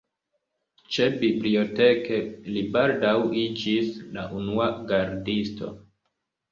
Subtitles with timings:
[0.95, 2.19] Ĉebiblioteke
[2.55, 3.15] li baldaŭ
[3.45, 5.75] iĝis la unua gardisto.